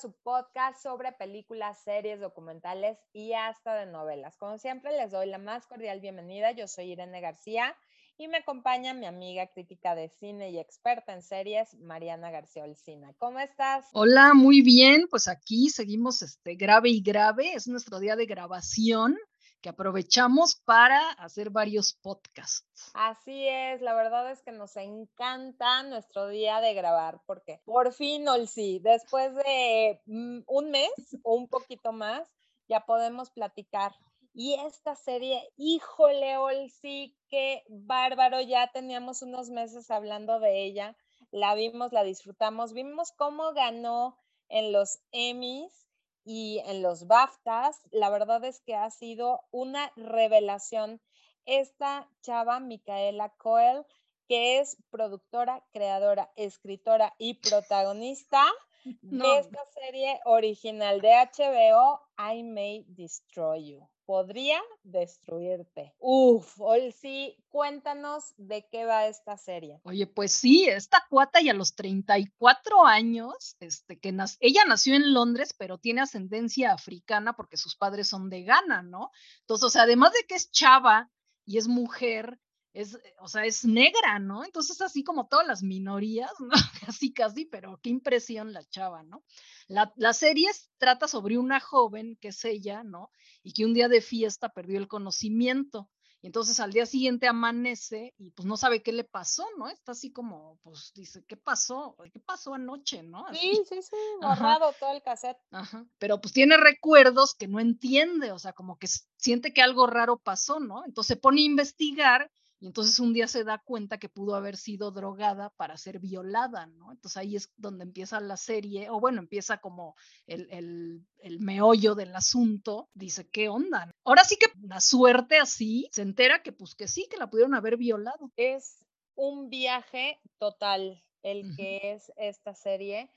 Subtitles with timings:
[0.00, 4.38] su podcast sobre películas, series, documentales y hasta de novelas.
[4.38, 6.52] Como siempre, les doy la más cordial bienvenida.
[6.52, 7.76] Yo soy Irene García
[8.16, 13.12] y me acompaña mi amiga crítica de cine y experta en series, Mariana García Olcina.
[13.18, 13.88] ¿Cómo estás?
[13.92, 15.06] Hola, muy bien.
[15.10, 17.52] Pues aquí seguimos este grave y grave.
[17.52, 19.18] Es nuestro día de grabación
[19.60, 22.90] que aprovechamos para hacer varios podcasts.
[22.94, 28.28] Así es, la verdad es que nos encanta nuestro día de grabar porque por fin,
[28.28, 30.92] Olsi, después de mm, un mes
[31.22, 32.22] o un poquito más,
[32.68, 33.92] ya podemos platicar.
[34.32, 40.96] Y esta serie, híjole, Olsi, qué bárbaro, ya teníamos unos meses hablando de ella,
[41.32, 44.16] la vimos, la disfrutamos, vimos cómo ganó
[44.48, 45.89] en los Emmys
[46.24, 51.00] y en los BAFTAs, la verdad es que ha sido una revelación
[51.46, 53.84] esta chava, Micaela Coel,
[54.28, 58.44] que es productora, creadora, escritora y protagonista
[59.02, 65.94] de esta serie original de HBO, I May Destroy You podría destruirte.
[66.00, 66.58] Uf,
[67.00, 69.80] sí, cuéntanos de qué va esta serie.
[69.84, 75.14] Oye, pues sí, esta cuata y a los 34 años, este, que ella nació en
[75.14, 79.12] Londres, pero tiene ascendencia africana porque sus padres son de Ghana, ¿no?
[79.42, 81.08] Entonces, o sea, además de que es chava
[81.44, 82.40] y es mujer,
[82.72, 84.44] es, o sea, es negra, ¿no?
[84.44, 86.54] Entonces, así como todas las minorías, ¿no?
[86.84, 89.24] Casi, casi, pero qué impresión la chava, ¿no?
[89.68, 93.10] La, la serie trata sobre una joven, que es ella, ¿no?
[93.42, 95.90] Y que un día de fiesta perdió el conocimiento.
[96.22, 99.68] Y entonces al día siguiente amanece y pues no sabe qué le pasó, ¿no?
[99.68, 101.96] Está así como, pues dice, ¿qué pasó?
[102.12, 103.24] ¿Qué pasó anoche, no?
[103.32, 105.38] Sí, sí, sí, borrado todo el cassette.
[105.50, 105.86] Ajá.
[105.98, 110.18] Pero pues tiene recuerdos que no entiende, o sea, como que siente que algo raro
[110.18, 110.84] pasó, ¿no?
[110.84, 114.58] Entonces se pone a investigar y entonces un día se da cuenta que pudo haber
[114.58, 116.92] sido drogada para ser violada, ¿no?
[116.92, 122.14] Entonces ahí es donde empieza la serie, o bueno, empieza como el, el, meollo del
[122.14, 122.90] asunto.
[122.92, 123.90] Dice, ¿qué onda?
[124.04, 127.54] Ahora sí que la suerte así, se entera que pues que sí, que la pudieron
[127.54, 128.30] haber violado.
[128.36, 128.84] Es
[129.14, 133.10] un viaje total el que es esta serie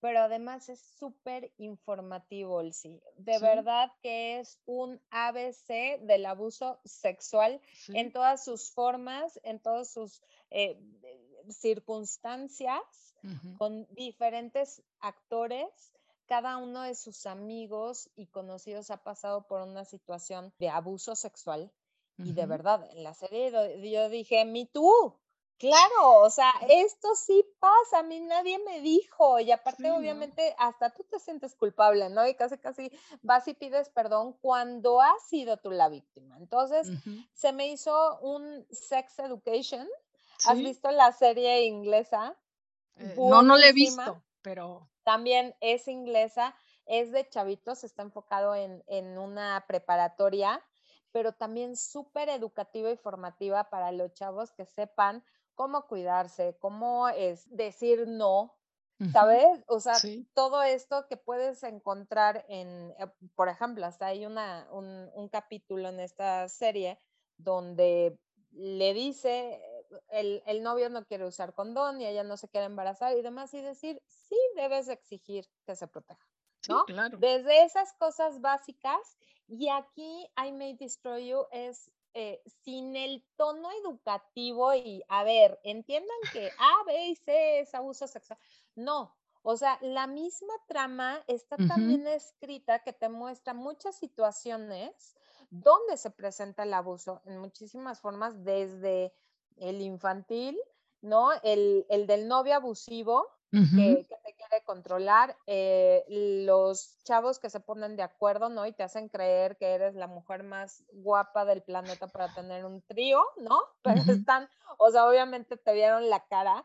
[0.00, 3.00] pero además es súper informativo, el sí.
[3.16, 9.92] De verdad que es un ABC del abuso sexual en todas sus formas, en todas
[9.92, 10.80] sus eh,
[11.48, 12.80] circunstancias,
[13.58, 15.68] con diferentes actores.
[16.26, 21.72] Cada uno de sus amigos y conocidos ha pasado por una situación de abuso sexual.
[22.18, 23.50] Y de verdad, en la serie
[23.90, 25.16] yo dije, me tú,
[25.58, 30.90] Claro, o sea, esto sí pasa, a mí nadie me dijo y aparte obviamente hasta
[30.90, 32.24] tú te sientes culpable, ¿no?
[32.28, 32.92] Y casi casi
[33.22, 36.36] vas y pides perdón cuando has sido tú la víctima.
[36.38, 36.88] Entonces,
[37.32, 39.88] se me hizo un sex education.
[40.46, 42.36] ¿Has visto la serie inglesa?
[42.94, 44.88] Eh, no, no la he visto, pero...
[45.02, 46.54] También es inglesa,
[46.86, 50.62] es de chavitos, está enfocado en, en una preparatoria,
[51.10, 55.24] pero también súper educativa y formativa para los chavos que sepan
[55.58, 58.56] cómo cuidarse, cómo es decir no,
[59.12, 59.64] ¿sabes?
[59.66, 59.94] O sea,
[60.32, 65.98] todo esto que puedes encontrar en, eh, por ejemplo, hasta hay una, un, capítulo en
[65.98, 67.00] esta serie
[67.38, 68.16] donde
[68.52, 69.60] le dice,
[70.10, 73.52] el, el, novio no quiere usar condón y ella no se quiere embarazar y demás,
[73.52, 76.24] y decir, sí, debes exigir que se proteja.
[76.68, 76.84] ¿no?
[76.84, 77.18] claro.
[77.18, 83.68] Desde esas cosas básicas, y aquí I May Destroy You es eh, sin el tono
[83.82, 88.38] educativo y, a ver, entiendan que A, B y C es abuso sexual.
[88.74, 95.16] No, o sea, la misma trama está también escrita que te muestra muchas situaciones
[95.50, 99.14] donde se presenta el abuso en muchísimas formas, desde
[99.56, 100.58] el infantil,
[101.00, 101.30] ¿no?
[101.42, 107.96] El, el del novio abusivo, que, te quiere controlar, eh, los chavos que se ponen
[107.96, 108.66] de acuerdo, ¿no?
[108.66, 112.82] Y te hacen creer que eres la mujer más guapa del planeta para tener un
[112.82, 113.60] trío, ¿no?
[113.82, 116.64] Pero están, o sea, obviamente te vieron la cara.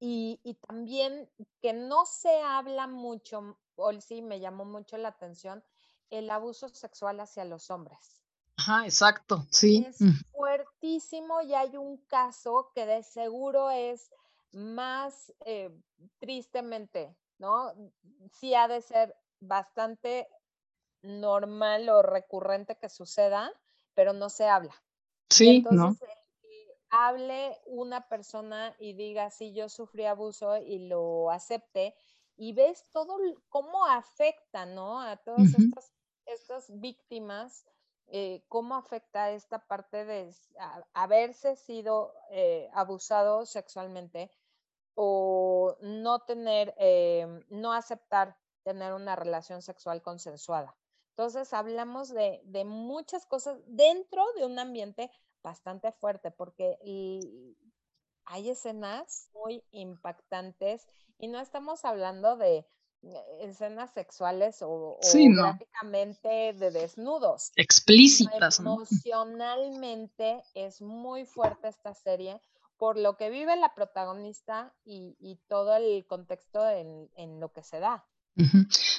[0.00, 1.28] Y, y también
[1.60, 5.64] que no se habla mucho, o sí me llamó mucho la atención,
[6.10, 8.22] el abuso sexual hacia los hombres.
[8.56, 9.86] Ajá, exacto, sí.
[9.88, 9.98] Es
[10.32, 14.10] fuertísimo y hay un caso que de seguro es
[14.52, 15.70] más eh,
[16.18, 17.72] tristemente, ¿no?
[18.32, 20.28] Sí ha de ser bastante
[21.02, 23.52] normal o recurrente que suceda,
[23.94, 24.74] pero no se habla.
[25.30, 26.18] Sí, entonces, ¿no?
[26.90, 31.94] hable una persona y diga, sí, yo sufrí abuso y lo acepte,
[32.36, 33.18] y ves todo
[33.48, 35.00] cómo afecta, ¿no?
[35.00, 35.54] A todas
[36.26, 37.66] estas, víctimas,
[38.10, 40.34] eh, cómo afecta esta parte de
[40.94, 44.30] haberse sido eh, abusado sexualmente
[44.94, 50.74] o no tener, eh, no aceptar tener una relación sexual consensuada.
[51.10, 55.10] Entonces hablamos de, muchas cosas dentro de un ambiente
[55.42, 56.78] bastante fuerte porque
[58.24, 60.86] hay escenas muy impactantes
[61.18, 62.66] y no estamos hablando de
[63.40, 64.98] escenas sexuales o,
[65.34, 67.52] prácticamente de desnudos.
[67.56, 68.58] Explícitas.
[68.60, 72.40] Emocionalmente es muy fuerte esta serie
[72.76, 77.80] por lo que vive la protagonista y, todo el contexto en, en, lo que se
[77.80, 78.06] da.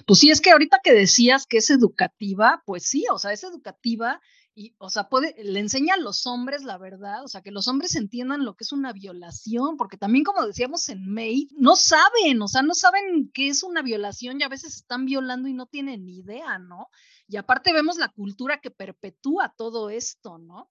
[0.05, 3.43] Pues sí, es que ahorita que decías que es educativa, pues sí, o sea, es
[3.45, 4.19] educativa
[4.59, 7.69] y, o sea, puede, le enseña a los hombres la verdad, o sea, que los
[7.69, 12.41] hombres entiendan lo que es una violación, porque también como decíamos en May, no saben,
[12.41, 15.65] o sea, no saben qué es una violación y a veces están violando y no
[15.67, 16.89] tienen ni idea, ¿no?
[17.25, 20.69] Y aparte vemos la cultura que perpetúa todo esto, ¿no?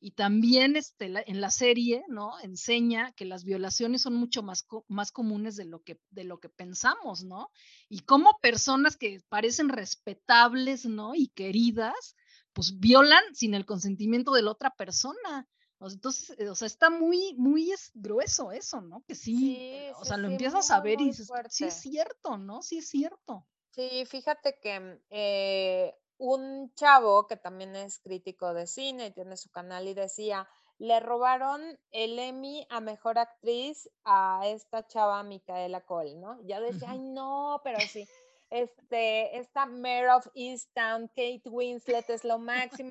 [0.00, 2.38] Y también este, en la serie, ¿no?
[2.42, 6.50] Enseña que las violaciones son mucho más, más comunes de lo, que, de lo que
[6.50, 7.50] pensamos, ¿no?
[7.88, 11.14] Y como personas que parecen respetables, ¿no?
[11.14, 12.16] Y queridas,
[12.52, 15.48] pues violan sin el consentimiento de la otra persona.
[15.80, 19.02] Entonces, eh, o sea, está muy, muy es grueso eso, ¿no?
[19.06, 22.60] Que sí, o sea, lo empiezas a ver y dices, sí es cierto, ¿no?
[22.60, 23.46] Sí es cierto.
[23.70, 29.50] Sí, fíjate que eh, un chavo que también es crítico de cine y tiene su
[29.50, 36.16] canal y decía, le robaron el Emmy a Mejor Actriz a esta chava Micaela Cole,
[36.16, 36.38] ¿no?
[36.42, 38.06] Ya decía, ay no, pero sí,
[38.50, 42.90] este, esta Mayor of Easttown, Kate Winslet es lo máximo.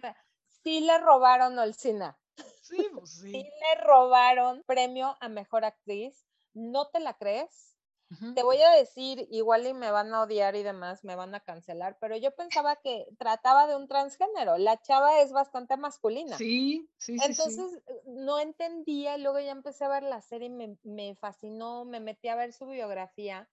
[0.64, 2.18] Sí le robaron Olcina.
[2.62, 3.32] Sí, pues sí.
[3.32, 6.26] Sí le robaron premio a Mejor Actriz.
[6.54, 7.70] ¿No te la crees?
[8.34, 11.42] Te voy a decir, igual y me van a odiar y demás, me van a
[11.42, 14.58] cancelar, pero yo pensaba que trataba de un transgénero.
[14.58, 16.36] La chava es bastante masculina.
[16.36, 17.24] Sí, sí, sí.
[17.24, 21.86] Entonces no entendía y luego ya empecé a ver la serie y me, me, fascinó,
[21.86, 23.48] me metí a ver su biografía.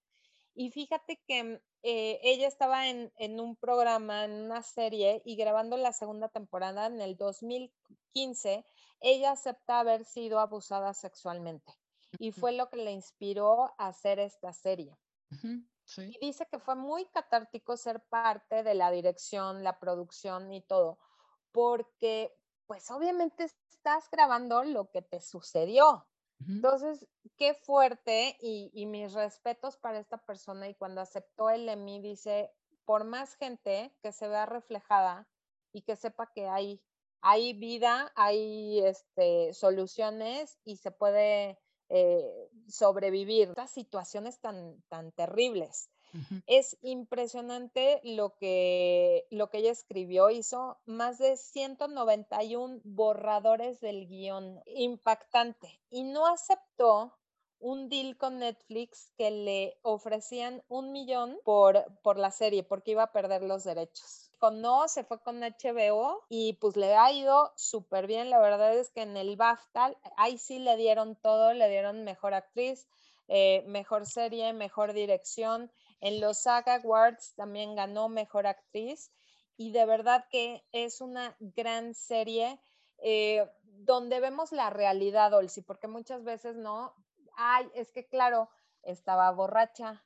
[0.55, 5.76] Y fíjate que eh, ella estaba en, en un programa, en una serie y grabando
[5.76, 8.64] la segunda temporada en el 2015,
[9.00, 11.72] ella acepta haber sido abusada sexualmente
[12.18, 14.98] y fue lo que le inspiró a hacer esta serie.
[15.96, 20.98] Y dice que fue muy catártico ser parte de la dirección, la producción y todo,
[21.52, 22.36] porque
[22.66, 26.04] pues obviamente estás grabando lo que te sucedió.
[26.46, 27.06] Entonces,
[27.38, 32.52] qué fuerte y, mis respetos para esta persona y cuando aceptó el Emmy dice,
[32.84, 35.26] por más gente que se vea reflejada
[35.72, 36.80] y que sepa que hay,
[37.20, 45.90] hay vida, hay este, soluciones y se puede eh, sobrevivir estas situaciones tan, tan terribles.
[46.47, 50.31] Es impresionante lo que, lo que ella escribió.
[50.31, 54.61] Hizo más de 191 borradores del guion.
[54.67, 55.81] Impactante.
[55.91, 57.12] Y no aceptó
[57.58, 63.05] un deal con Netflix que le ofrecían un millón por, por la serie porque iba
[63.05, 67.53] a perder los derechos con No, se fue con HBO y pues le ha ido
[67.56, 68.31] súper bien.
[68.31, 72.35] La verdad es que en el BAFTA, ahí sí le dieron todo, le dieron mejor
[72.35, 72.87] actriz,
[73.29, 75.70] eh, mejor serie, mejor dirección.
[76.00, 79.10] En los Saga Awards también ganó mejor actriz
[79.56, 82.60] y de verdad que es una gran serie
[82.98, 86.94] eh, donde vemos la realidad, Olsi, porque muchas veces no,
[87.36, 88.48] ay, es que claro,
[88.82, 90.03] estaba borracha,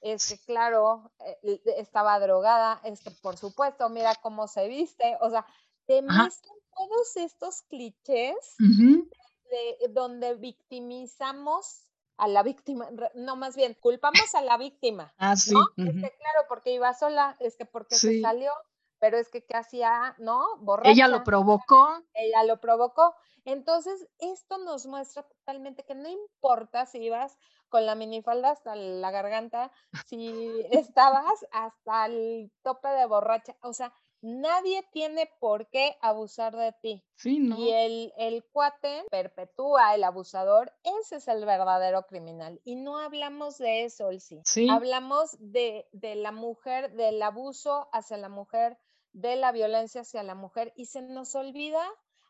[0.00, 2.80] es que claro, eh, estaba drogada,
[3.22, 5.46] por supuesto, mira cómo se viste, o sea,
[5.86, 11.89] te mezclan todos estos clichés de, donde victimizamos
[12.20, 15.12] a la víctima, no más bien, culpamos a la víctima.
[15.16, 15.54] Ah, sí.
[15.76, 18.52] Es que claro, porque iba sola, es que porque se salió,
[18.98, 20.14] pero es que ¿qué hacía?
[20.18, 20.58] ¿No?
[20.58, 20.90] Borracha.
[20.90, 22.02] Ella lo provocó.
[22.12, 23.14] Ella lo provocó.
[23.46, 27.38] Entonces, esto nos muestra totalmente que no importa si ibas
[27.70, 29.72] con la minifalda hasta la garganta,
[30.06, 30.30] si
[30.70, 37.04] estabas hasta el tope de borracha, o sea, nadie tiene por qué abusar de ti.
[37.16, 37.58] Sí, ¿no?
[37.58, 42.60] Y el, el cuate perpetúa el abusador, ese es el verdadero criminal.
[42.64, 44.40] Y no hablamos de eso, sí.
[44.44, 44.68] sí.
[44.68, 48.78] Hablamos de, de la mujer, del abuso hacia la mujer,
[49.12, 51.82] de la violencia hacia la mujer, y se nos olvida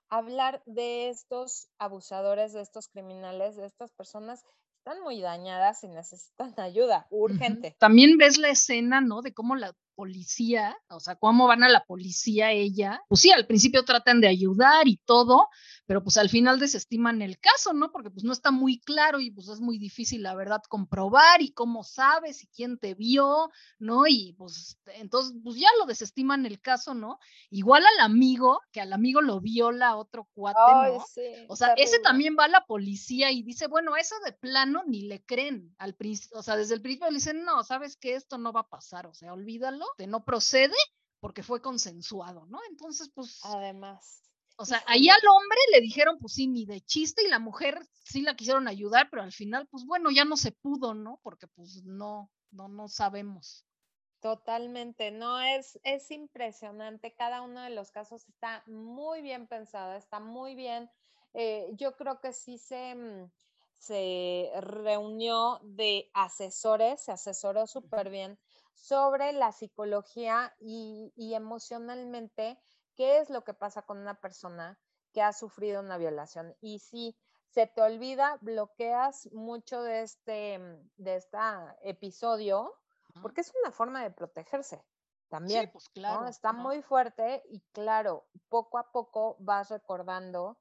[0.08, 4.44] hablar de estos abusadores, de estos criminales, de estas personas
[4.80, 7.76] están muy dañadas y necesitan ayuda urgente.
[7.78, 9.22] También ves la escena, ¿no?
[9.22, 13.02] De cómo la policía, o sea, cómo van a la policía ella.
[13.06, 15.48] Pues sí, al principio tratan de ayudar y todo,
[15.84, 17.92] pero pues al final desestiman el caso, ¿no?
[17.92, 21.52] Porque pues no está muy claro y pues es muy difícil, la verdad, comprobar y
[21.52, 24.06] cómo sabes y quién te vio, ¿no?
[24.06, 27.18] Y pues entonces, pues ya lo desestiman el caso, ¿no?
[27.50, 31.04] Igual al amigo, que al amigo lo viola otro cuate, ¿no?
[31.48, 35.02] o sea, ese también va a la policía y dice, bueno, eso de plano ni
[35.02, 38.38] le creen al principio, o sea, desde el principio le dicen, no, sabes que esto
[38.38, 40.76] no va a pasar, o sea, olvídalo, de no procede
[41.20, 42.58] porque fue consensuado, ¿no?
[42.70, 43.40] Entonces, pues...
[43.44, 44.22] Además.
[44.56, 47.78] O sea, ahí al hombre le dijeron, pues sí, ni de chiste, y la mujer
[48.04, 51.18] sí la quisieron ayudar, pero al final, pues bueno, ya no se pudo, ¿no?
[51.22, 53.64] Porque pues no, no, no sabemos.
[54.20, 57.14] Totalmente, no, es, es impresionante.
[57.14, 60.90] Cada uno de los casos está muy bien pensado, está muy bien.
[61.32, 63.30] Eh, yo creo que sí se, mm,
[63.78, 68.38] se reunió de asesores, se asesoró súper bien
[68.74, 72.58] sobre la psicología y, emocionalmente
[72.96, 74.78] qué es lo que pasa con una persona
[75.12, 76.54] que ha sufrido una violación.
[76.60, 77.16] Y si
[77.48, 80.58] se te olvida, bloqueas mucho de este,
[80.96, 81.38] de este
[81.82, 82.74] episodio,
[83.22, 84.84] porque es una forma de protegerse
[85.28, 85.62] también.
[85.62, 86.26] Sí, pues claro.
[86.26, 90.58] Está muy fuerte y claro, poco a poco vas recordando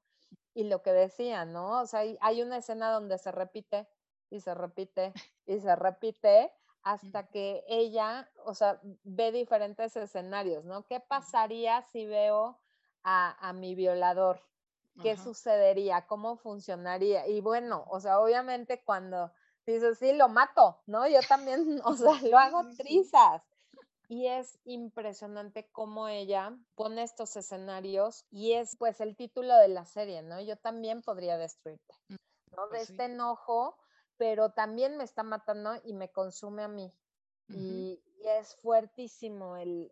[0.54, 1.80] y lo que decía, ¿no?
[1.80, 3.88] O sea, hay una escena donde se repite
[4.30, 5.12] y se repite
[5.46, 10.86] y se repite hasta que ella, o sea, ve diferentes escenarios, ¿no?
[10.86, 12.58] ¿Qué pasaría si veo
[13.02, 14.42] a, mi violador?
[15.02, 16.06] ¿Qué sucedería?
[16.06, 17.26] ¿Cómo funcionaría?
[17.26, 19.32] Y bueno, o sea, obviamente cuando
[19.66, 21.06] dices, sí, lo mato, ¿no?
[21.08, 23.42] Yo también, o sea, lo hago trizas.
[24.08, 29.84] Y es impresionante cómo ella pone estos escenarios y es pues el título de la
[29.84, 30.40] serie, ¿no?
[30.40, 32.16] Yo también podría destruirte, mm,
[32.56, 32.64] ¿no?
[32.64, 33.76] De pues este enojo
[34.20, 36.92] pero también me está matando y me consume a mí.
[37.48, 39.90] y, es fuertísimo el,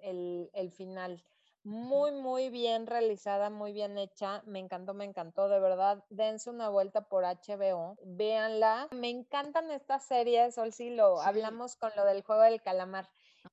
[0.53, 1.25] el, final.
[1.65, 4.43] Muy, muy bien realizada, muy bien hecha.
[4.45, 5.49] Me encantó, me encantó.
[5.49, 7.97] De verdad, dense una vuelta por HBO.
[8.05, 8.89] Véanla.
[8.91, 13.09] Me encantan estas series, Sol, sí lo hablamos con lo del juego del calamar,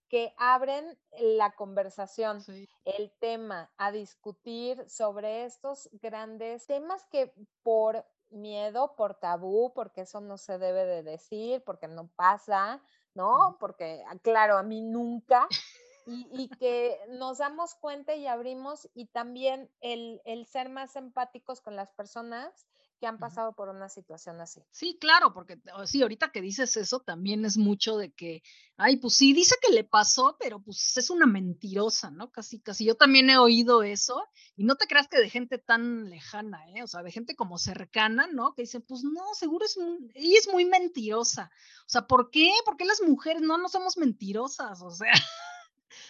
[0.10, 2.44] que abren la conversación,
[2.84, 10.22] el tema, a discutir sobre estos grandes temas que por miedo, por tabú, porque eso
[10.22, 12.82] no se debe de decir, porque no pasa,
[13.14, 13.58] ¿no?
[13.60, 15.48] Porque, ah, claro, a mí nunca.
[16.08, 21.76] Y, que nos damos cuenta y abrimos y también el, el ser más empáticos con
[21.76, 22.68] las personas
[23.06, 24.64] que han pasado por una situación así.
[24.72, 28.42] Sí, claro, porque sí, ahorita que dices eso también es mucho de que,
[28.78, 32.32] ay, pues sí, dice que le pasó, pero pues es una mentirosa, ¿no?
[32.32, 32.84] Casi, casi.
[32.84, 36.82] Yo también he oído eso y no te creas que de gente tan lejana, ¿eh?
[36.82, 38.56] O sea, de gente como cercana, ¿no?
[38.56, 39.78] Que dicen, pues no, seguro es,
[40.16, 41.52] ella es muy mentirosa.
[41.82, 42.52] O sea, ¿por qué?
[42.66, 44.82] ¿Por qué las mujeres no, no somos mentirosas?
[44.82, 45.14] O sea.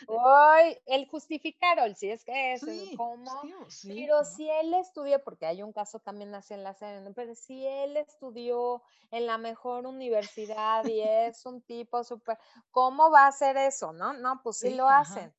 [0.07, 2.65] Hoy, el justificaron, si es que es,
[2.97, 3.41] ¿cómo?
[3.83, 7.65] pero si él estudió, porque hay un caso también así en la serie, pero si
[7.65, 12.37] él estudió en la mejor universidad y es un tipo súper,
[12.71, 13.93] ¿cómo va a hacer eso?
[13.93, 15.33] No, no, pues sí, lo hacen.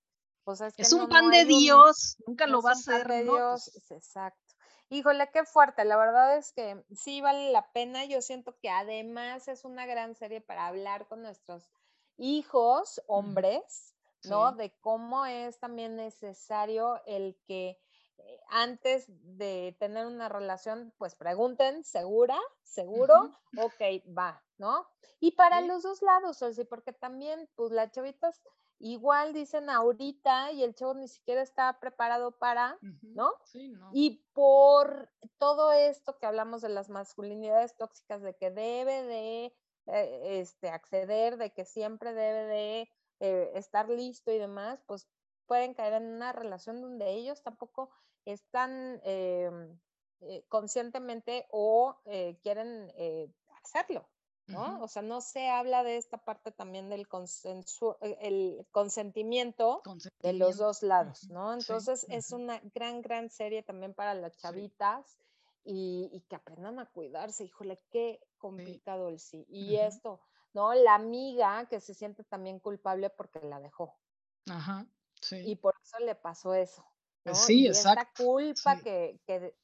[0.45, 3.09] Pues es, un pan de Dios, nunca lo va a hacer.
[3.09, 4.55] de Dios, pues exacto.
[4.89, 5.85] Híjole, qué fuerte.
[5.85, 8.05] La verdad es que sí vale la pena.
[8.05, 11.69] Yo siento que además es una gran serie para hablar con nuestros
[12.17, 13.96] hijos, hombres,
[14.29, 14.53] ¿no?
[14.53, 17.79] De cómo es también necesario el que
[18.19, 22.39] eh, antes de tener una relación, pues pregunten, ¿segura?
[22.63, 23.37] ¿Seguro?
[23.59, 23.81] Ok,
[24.17, 24.87] va, ¿no?
[25.21, 28.43] Y para los dos lados, porque también, pues las chavitas
[28.79, 33.33] igual dicen ahorita y el chavo ni siquiera está preparado para, ¿no?
[33.45, 33.91] Sí, ¿no?
[33.93, 39.57] Y por todo esto que hablamos de las masculinidades tóxicas, de que debe de
[39.87, 42.91] eh, este, acceder, de que siempre debe de
[43.21, 45.07] eh, estar listo y demás, pues
[45.47, 47.91] pueden caer en una relación donde ellos tampoco
[48.25, 49.79] están em,
[50.21, 52.93] eh, conscientemente o eh, quieren
[53.63, 54.09] hacerlo,
[54.49, 54.83] ¿no?
[54.83, 59.83] O sea, no se habla de esta parte también del consenso, el consentimiento,
[60.21, 61.53] de los dos lados, ¿no?
[61.53, 65.17] Entonces es una gran, gran serie también para las chavitas
[65.67, 67.45] y, que aprendan a cuidarse.
[67.45, 69.45] Híjole, qué complicado el sí.
[69.49, 70.21] Y esto,
[70.57, 70.73] ¿no?
[70.73, 73.95] La amiga que se siente también culpable porque la dejó.
[74.49, 74.87] Ajá,
[75.21, 75.43] sí.
[75.45, 76.83] Y por eso le pasó eso.
[77.27, 77.35] ¿no?
[77.35, 78.01] Sí, y exacto.
[78.01, 79.55] Esta culpa que, que,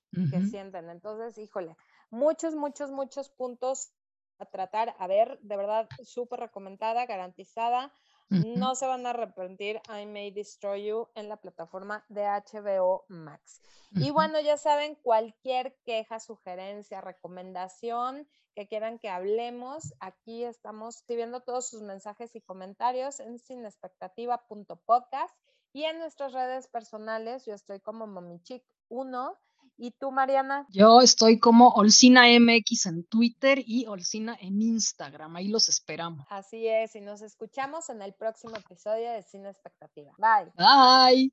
[0.51, 0.91] sienten.
[0.91, 1.79] Entonces, híjole,
[2.11, 3.95] muchos, muchos, muchos puntos
[4.39, 4.95] a tratar.
[4.99, 7.91] A ver, de verdad, súper recomendada, garantizada.
[8.33, 9.81] No se van a arrepentir.
[9.89, 13.61] I May Destroy You en la plataforma de HBO Max.
[13.95, 21.41] Y bueno, ya saben, cualquier queja, sugerencia, recomendación que quieran que hablemos, aquí estamos escribiendo
[21.41, 25.35] todos sus mensajes y comentarios en sinexpectativa.podcast
[25.73, 27.47] y en nuestras redes personales.
[27.47, 29.37] Yo estoy como momichic1
[29.85, 30.65] ¿Y tú, Mariana?
[30.69, 35.35] Yo estoy como Olcina MX en Twitter y Olcina en Instagram.
[35.35, 36.25] Ahí los esperamos.
[36.31, 40.13] Así es, y nos escuchamos en el próximo episodio de Cine Expectativa.
[40.19, 40.53] Bye.
[40.57, 41.21] Bye.